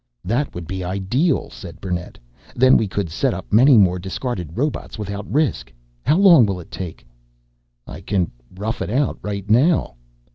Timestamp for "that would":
0.25-0.65